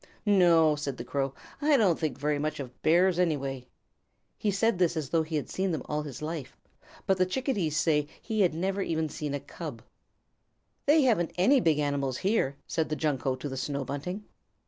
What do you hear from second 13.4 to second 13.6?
the